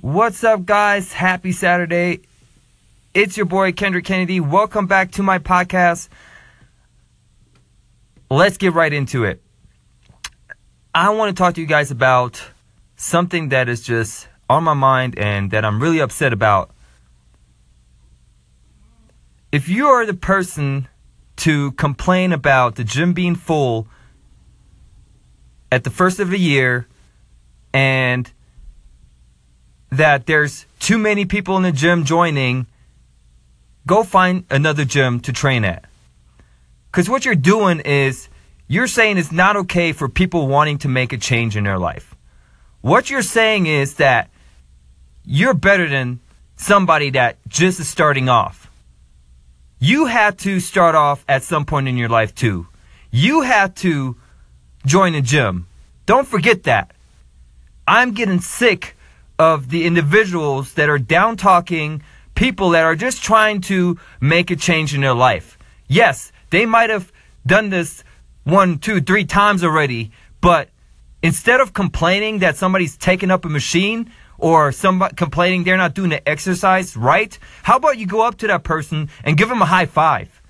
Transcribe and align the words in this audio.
What's 0.00 0.42
up, 0.44 0.64
guys? 0.64 1.12
Happy 1.12 1.52
Saturday. 1.52 2.22
It's 3.12 3.36
your 3.36 3.44
boy 3.44 3.72
Kendrick 3.72 4.06
Kennedy. 4.06 4.40
Welcome 4.40 4.86
back 4.86 5.10
to 5.12 5.22
my 5.22 5.38
podcast. 5.38 6.08
Let's 8.30 8.56
get 8.56 8.72
right 8.72 8.94
into 8.94 9.24
it. 9.24 9.42
I 10.94 11.10
want 11.10 11.36
to 11.36 11.38
talk 11.38 11.56
to 11.56 11.60
you 11.60 11.66
guys 11.66 11.90
about 11.90 12.42
something 12.96 13.50
that 13.50 13.68
is 13.68 13.82
just 13.82 14.26
on 14.48 14.64
my 14.64 14.72
mind 14.72 15.18
and 15.18 15.50
that 15.50 15.66
I'm 15.66 15.82
really 15.82 15.98
upset 15.98 16.32
about. 16.32 16.70
If 19.52 19.68
you 19.68 19.88
are 19.88 20.06
the 20.06 20.14
person 20.14 20.88
to 21.36 21.72
complain 21.72 22.32
about 22.32 22.76
the 22.76 22.84
gym 22.84 23.12
being 23.12 23.34
full 23.34 23.86
at 25.70 25.84
the 25.84 25.90
first 25.90 26.20
of 26.20 26.30
the 26.30 26.38
year 26.38 26.86
and 27.74 28.32
that 30.00 30.24
there's 30.24 30.64
too 30.78 30.96
many 30.96 31.26
people 31.26 31.58
in 31.58 31.62
the 31.62 31.72
gym 31.72 32.04
joining, 32.04 32.66
go 33.86 34.02
find 34.02 34.44
another 34.48 34.86
gym 34.86 35.20
to 35.20 35.30
train 35.30 35.62
at. 35.62 35.84
Because 36.90 37.10
what 37.10 37.26
you're 37.26 37.34
doing 37.34 37.80
is 37.80 38.30
you're 38.66 38.86
saying 38.86 39.18
it's 39.18 39.30
not 39.30 39.56
okay 39.56 39.92
for 39.92 40.08
people 40.08 40.48
wanting 40.48 40.78
to 40.78 40.88
make 40.88 41.12
a 41.12 41.18
change 41.18 41.54
in 41.54 41.64
their 41.64 41.78
life. 41.78 42.14
What 42.80 43.10
you're 43.10 43.20
saying 43.20 43.66
is 43.66 43.96
that 43.96 44.30
you're 45.26 45.52
better 45.52 45.86
than 45.86 46.20
somebody 46.56 47.10
that 47.10 47.36
just 47.46 47.78
is 47.78 47.86
starting 47.86 48.30
off. 48.30 48.70
You 49.80 50.06
had 50.06 50.38
to 50.38 50.60
start 50.60 50.94
off 50.94 51.26
at 51.28 51.42
some 51.42 51.66
point 51.66 51.88
in 51.88 51.98
your 51.98 52.08
life 52.08 52.34
too. 52.34 52.66
You 53.10 53.42
had 53.42 53.76
to 53.76 54.16
join 54.86 55.14
a 55.14 55.20
gym. 55.20 55.66
Don't 56.06 56.26
forget 56.26 56.62
that. 56.62 56.92
I'm 57.86 58.12
getting 58.12 58.40
sick 58.40 58.96
of 59.40 59.70
the 59.70 59.86
individuals 59.86 60.74
that 60.74 60.90
are 60.90 60.98
down 60.98 61.34
talking 61.34 62.02
people 62.34 62.68
that 62.70 62.84
are 62.84 62.94
just 62.94 63.22
trying 63.22 63.62
to 63.62 63.98
make 64.20 64.50
a 64.50 64.56
change 64.56 64.94
in 64.94 65.00
their 65.00 65.14
life. 65.14 65.58
Yes, 65.88 66.30
they 66.50 66.66
might 66.66 66.90
have 66.90 67.10
done 67.46 67.70
this 67.70 68.04
one, 68.44 68.78
two, 68.78 69.00
three 69.00 69.24
times 69.24 69.64
already, 69.64 70.12
but 70.42 70.68
instead 71.22 71.58
of 71.62 71.72
complaining 71.72 72.40
that 72.40 72.58
somebody's 72.58 72.98
taking 72.98 73.30
up 73.30 73.46
a 73.46 73.48
machine 73.48 74.12
or 74.36 74.72
somebody 74.72 75.14
complaining 75.14 75.64
they're 75.64 75.78
not 75.78 75.94
doing 75.94 76.10
the 76.10 76.28
exercise 76.28 76.94
right, 76.94 77.38
how 77.62 77.76
about 77.76 77.96
you 77.96 78.06
go 78.06 78.20
up 78.20 78.36
to 78.36 78.46
that 78.46 78.62
person 78.62 79.08
and 79.24 79.38
give 79.38 79.48
them 79.48 79.62
a 79.62 79.66
high 79.66 79.86
five 79.86 80.42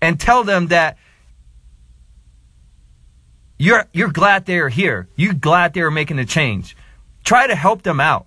and 0.00 0.18
tell 0.18 0.42
them 0.42 0.68
that 0.68 0.96
you're 3.58 3.86
you're 3.92 4.10
glad 4.10 4.46
they're 4.46 4.70
here. 4.70 5.06
You're 5.16 5.34
glad 5.34 5.74
they're 5.74 5.90
making 5.90 6.18
a 6.18 6.24
change. 6.24 6.74
Try 7.24 7.46
to 7.46 7.54
help 7.54 7.82
them 7.82 8.00
out. 8.00 8.26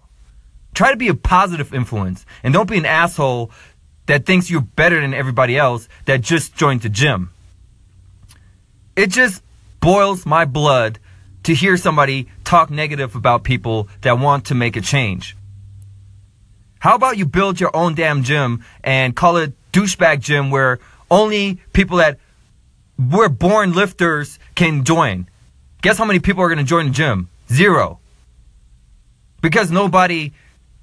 Try 0.73 0.91
to 0.91 0.97
be 0.97 1.07
a 1.07 1.13
positive 1.13 1.73
influence 1.73 2.25
and 2.43 2.53
don't 2.53 2.69
be 2.69 2.77
an 2.77 2.85
asshole 2.85 3.51
that 4.07 4.25
thinks 4.25 4.49
you're 4.49 4.61
better 4.61 4.99
than 4.99 5.13
everybody 5.13 5.57
else 5.57 5.87
that 6.05 6.21
just 6.21 6.55
joined 6.55 6.81
the 6.81 6.89
gym. 6.89 7.31
It 8.95 9.11
just 9.11 9.43
boils 9.79 10.25
my 10.25 10.45
blood 10.45 10.99
to 11.43 11.53
hear 11.53 11.77
somebody 11.77 12.27
talk 12.43 12.69
negative 12.69 13.15
about 13.15 13.43
people 13.43 13.87
that 14.01 14.19
want 14.19 14.45
to 14.45 14.55
make 14.55 14.75
a 14.75 14.81
change. 14.81 15.37
How 16.79 16.95
about 16.95 17.17
you 17.17 17.25
build 17.25 17.59
your 17.59 17.75
own 17.75 17.95
damn 17.95 18.23
gym 18.23 18.63
and 18.83 19.15
call 19.15 19.37
it 19.37 19.53
douchebag 19.71 20.19
gym 20.19 20.51
where 20.51 20.79
only 21.09 21.59
people 21.73 21.97
that 21.97 22.19
were 22.97 23.29
born 23.29 23.73
lifters 23.73 24.39
can 24.55 24.83
join? 24.83 25.27
Guess 25.81 25.97
how 25.97 26.05
many 26.05 26.19
people 26.19 26.43
are 26.43 26.47
going 26.47 26.57
to 26.57 26.63
join 26.63 26.87
the 26.87 26.91
gym? 26.91 27.29
Zero. 27.51 27.99
Because 29.47 29.71
nobody 29.71 30.33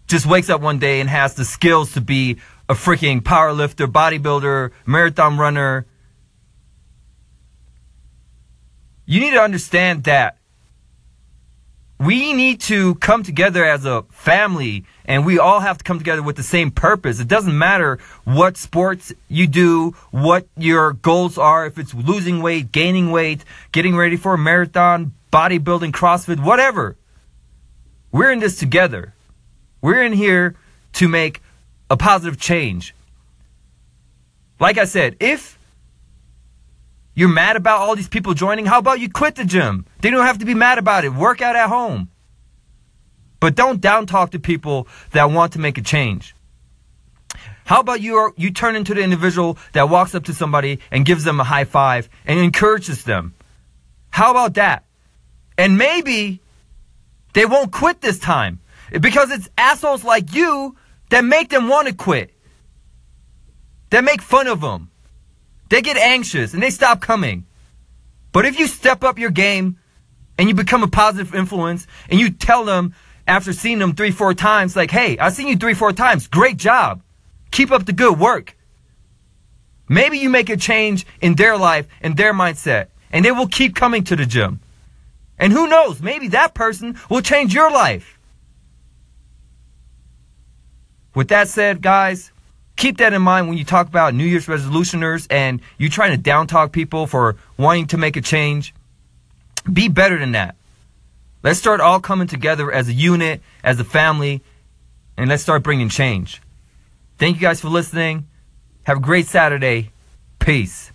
just 0.06 0.24
wakes 0.24 0.48
up 0.48 0.62
one 0.62 0.78
day 0.78 1.02
and 1.02 1.10
has 1.10 1.34
the 1.34 1.44
skills 1.44 1.92
to 1.92 2.00
be 2.00 2.38
a 2.66 2.72
freaking 2.72 3.22
power 3.22 3.52
lifter, 3.52 3.86
bodybuilder, 3.86 4.70
marathon 4.86 5.36
runner. 5.36 5.84
You 9.04 9.20
need 9.20 9.32
to 9.32 9.42
understand 9.42 10.04
that 10.04 10.38
we 12.00 12.32
need 12.32 12.62
to 12.62 12.94
come 12.94 13.22
together 13.22 13.66
as 13.66 13.84
a 13.84 14.04
family 14.04 14.86
and 15.04 15.26
we 15.26 15.38
all 15.38 15.60
have 15.60 15.76
to 15.76 15.84
come 15.84 15.98
together 15.98 16.22
with 16.22 16.36
the 16.36 16.42
same 16.42 16.70
purpose. 16.70 17.20
It 17.20 17.28
doesn't 17.28 17.58
matter 17.58 17.98
what 18.24 18.56
sports 18.56 19.12
you 19.28 19.46
do, 19.46 19.90
what 20.10 20.48
your 20.56 20.94
goals 20.94 21.36
are, 21.36 21.66
if 21.66 21.78
it's 21.78 21.92
losing 21.92 22.40
weight, 22.40 22.72
gaining 22.72 23.10
weight, 23.10 23.44
getting 23.72 23.94
ready 23.94 24.16
for 24.16 24.32
a 24.32 24.38
marathon, 24.38 25.12
bodybuilding, 25.30 25.92
CrossFit, 25.92 26.42
whatever. 26.42 26.96
We're 28.14 28.30
in 28.30 28.38
this 28.38 28.56
together. 28.60 29.12
We're 29.82 30.04
in 30.04 30.12
here 30.12 30.54
to 30.92 31.08
make 31.08 31.42
a 31.90 31.96
positive 31.96 32.38
change. 32.38 32.94
Like 34.60 34.78
I 34.78 34.84
said, 34.84 35.16
if 35.18 35.58
you're 37.16 37.28
mad 37.28 37.56
about 37.56 37.80
all 37.80 37.96
these 37.96 38.06
people 38.06 38.32
joining, 38.34 38.66
how 38.66 38.78
about 38.78 39.00
you 39.00 39.10
quit 39.10 39.34
the 39.34 39.44
gym? 39.44 39.84
They 40.00 40.10
don't 40.10 40.24
have 40.24 40.38
to 40.38 40.44
be 40.44 40.54
mad 40.54 40.78
about 40.78 41.04
it. 41.04 41.12
Work 41.12 41.42
out 41.42 41.56
at 41.56 41.68
home. 41.68 42.08
But 43.40 43.56
don't 43.56 43.80
down 43.80 44.06
talk 44.06 44.30
to 44.30 44.38
people 44.38 44.86
that 45.10 45.32
want 45.32 45.54
to 45.54 45.58
make 45.58 45.76
a 45.76 45.82
change. 45.82 46.36
How 47.64 47.80
about 47.80 48.00
you 48.00 48.14
are, 48.14 48.32
you 48.36 48.52
turn 48.52 48.76
into 48.76 48.94
the 48.94 49.02
individual 49.02 49.58
that 49.72 49.88
walks 49.88 50.14
up 50.14 50.22
to 50.26 50.34
somebody 50.34 50.78
and 50.92 51.04
gives 51.04 51.24
them 51.24 51.40
a 51.40 51.44
high 51.44 51.64
five 51.64 52.08
and 52.26 52.38
encourages 52.38 53.02
them? 53.02 53.34
How 54.10 54.30
about 54.30 54.54
that? 54.54 54.84
And 55.58 55.76
maybe 55.76 56.40
they 57.34 57.44
won't 57.44 57.72
quit 57.72 58.00
this 58.00 58.18
time 58.18 58.60
because 59.00 59.30
it's 59.30 59.48
assholes 59.58 60.04
like 60.04 60.34
you 60.34 60.76
that 61.10 61.24
make 61.24 61.50
them 61.50 61.68
want 61.68 61.88
to 61.88 61.94
quit. 61.94 62.30
That 63.90 64.04
make 64.04 64.22
fun 64.22 64.46
of 64.46 64.60
them. 64.60 64.90
They 65.68 65.82
get 65.82 65.96
anxious 65.96 66.54
and 66.54 66.62
they 66.62 66.70
stop 66.70 67.00
coming. 67.00 67.46
But 68.32 68.46
if 68.46 68.58
you 68.58 68.66
step 68.66 69.04
up 69.04 69.18
your 69.18 69.30
game 69.30 69.78
and 70.38 70.48
you 70.48 70.54
become 70.54 70.82
a 70.82 70.88
positive 70.88 71.34
influence 71.34 71.86
and 72.08 72.18
you 72.18 72.30
tell 72.30 72.64
them 72.64 72.94
after 73.26 73.52
seeing 73.52 73.78
them 73.78 73.94
three, 73.94 74.10
four 74.10 74.34
times, 74.34 74.76
like, 74.76 74.90
hey, 74.90 75.18
I've 75.18 75.34
seen 75.34 75.48
you 75.48 75.56
three, 75.56 75.74
four 75.74 75.92
times. 75.92 76.26
Great 76.26 76.56
job. 76.56 77.02
Keep 77.50 77.70
up 77.70 77.86
the 77.86 77.92
good 77.92 78.18
work. 78.18 78.56
Maybe 79.88 80.18
you 80.18 80.30
make 80.30 80.50
a 80.50 80.56
change 80.56 81.06
in 81.20 81.34
their 81.34 81.56
life 81.56 81.86
and 82.00 82.16
their 82.16 82.32
mindset 82.32 82.88
and 83.12 83.24
they 83.24 83.30
will 83.30 83.46
keep 83.46 83.76
coming 83.76 84.02
to 84.04 84.16
the 84.16 84.26
gym. 84.26 84.60
And 85.38 85.52
who 85.52 85.66
knows, 85.66 86.00
maybe 86.00 86.28
that 86.28 86.54
person 86.54 86.98
will 87.10 87.20
change 87.20 87.54
your 87.54 87.70
life. 87.70 88.18
With 91.14 91.28
that 91.28 91.48
said, 91.48 91.80
guys, 91.80 92.32
keep 92.76 92.98
that 92.98 93.12
in 93.12 93.22
mind 93.22 93.48
when 93.48 93.56
you 93.56 93.64
talk 93.64 93.86
about 93.86 94.14
New 94.14 94.24
Year's 94.24 94.46
resolutioners 94.46 95.26
and 95.30 95.60
you 95.78 95.88
trying 95.88 96.10
to 96.10 96.16
down 96.16 96.46
talk 96.46 96.72
people 96.72 97.06
for 97.06 97.36
wanting 97.56 97.86
to 97.88 97.96
make 97.96 98.16
a 98.16 98.20
change. 98.20 98.74
Be 99.72 99.88
better 99.88 100.18
than 100.18 100.32
that. 100.32 100.56
Let's 101.42 101.58
start 101.58 101.80
all 101.80 102.00
coming 102.00 102.26
together 102.26 102.72
as 102.72 102.88
a 102.88 102.92
unit, 102.92 103.42
as 103.62 103.78
a 103.78 103.84
family, 103.84 104.42
and 105.16 105.28
let's 105.28 105.42
start 105.42 105.62
bringing 105.62 105.88
change. 105.88 106.40
Thank 107.18 107.36
you 107.36 107.42
guys 107.42 107.60
for 107.60 107.68
listening. 107.68 108.26
Have 108.84 108.98
a 108.98 109.00
great 109.00 109.26
Saturday. 109.26 109.90
Peace. 110.38 110.90